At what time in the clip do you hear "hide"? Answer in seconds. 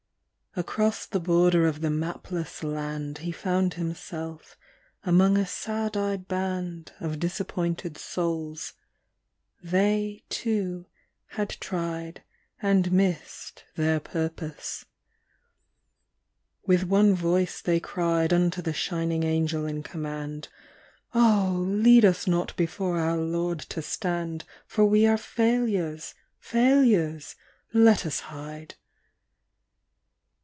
28.19-28.75